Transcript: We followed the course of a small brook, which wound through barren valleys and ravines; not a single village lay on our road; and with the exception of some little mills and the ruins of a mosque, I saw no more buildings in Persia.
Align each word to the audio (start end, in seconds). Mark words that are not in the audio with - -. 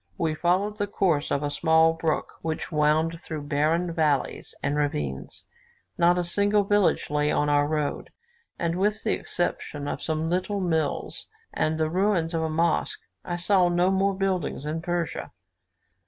We 0.17 0.33
followed 0.33 0.77
the 0.79 0.87
course 0.87 1.29
of 1.29 1.43
a 1.43 1.51
small 1.51 1.93
brook, 1.93 2.39
which 2.41 2.71
wound 2.71 3.19
through 3.19 3.43
barren 3.43 3.93
valleys 3.93 4.55
and 4.63 4.75
ravines; 4.75 5.45
not 5.95 6.17
a 6.17 6.23
single 6.23 6.63
village 6.63 7.11
lay 7.11 7.31
on 7.31 7.49
our 7.49 7.67
road; 7.67 8.09
and 8.57 8.75
with 8.79 9.03
the 9.03 9.13
exception 9.13 9.87
of 9.87 10.01
some 10.01 10.27
little 10.27 10.59
mills 10.59 11.27
and 11.53 11.77
the 11.77 11.87
ruins 11.91 12.33
of 12.33 12.41
a 12.41 12.49
mosque, 12.49 13.01
I 13.23 13.35
saw 13.35 13.69
no 13.69 13.91
more 13.91 14.15
buildings 14.17 14.65
in 14.65 14.81
Persia. 14.81 15.33